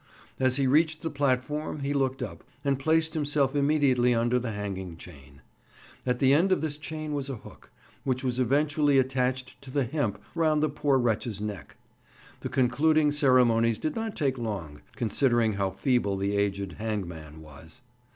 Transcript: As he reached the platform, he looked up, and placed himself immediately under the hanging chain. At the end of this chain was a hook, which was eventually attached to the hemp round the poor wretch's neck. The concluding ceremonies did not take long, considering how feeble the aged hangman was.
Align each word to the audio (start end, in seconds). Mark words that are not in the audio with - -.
As 0.39 0.55
he 0.57 0.65
reached 0.65 1.03
the 1.03 1.11
platform, 1.11 1.81
he 1.81 1.93
looked 1.93 2.23
up, 2.23 2.43
and 2.65 2.79
placed 2.79 3.13
himself 3.13 3.55
immediately 3.55 4.15
under 4.15 4.39
the 4.39 4.49
hanging 4.51 4.97
chain. 4.97 5.43
At 6.07 6.17
the 6.17 6.33
end 6.33 6.51
of 6.51 6.59
this 6.61 6.75
chain 6.77 7.13
was 7.13 7.29
a 7.29 7.35
hook, 7.35 7.69
which 8.03 8.23
was 8.23 8.39
eventually 8.39 8.97
attached 8.97 9.61
to 9.61 9.69
the 9.69 9.83
hemp 9.83 10.19
round 10.33 10.63
the 10.63 10.69
poor 10.69 10.97
wretch's 10.97 11.39
neck. 11.39 11.75
The 12.39 12.49
concluding 12.49 13.11
ceremonies 13.11 13.77
did 13.77 13.95
not 13.95 14.15
take 14.15 14.39
long, 14.39 14.81
considering 14.95 15.53
how 15.53 15.69
feeble 15.69 16.17
the 16.17 16.35
aged 16.35 16.71
hangman 16.79 17.43
was. 17.43 17.83